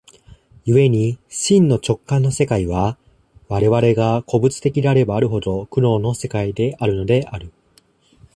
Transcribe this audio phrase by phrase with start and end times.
[0.65, 2.97] 故に真の直観の世界は、
[3.47, 7.53] 我々が個物的であればあるほど、苦悩の世界であるのである。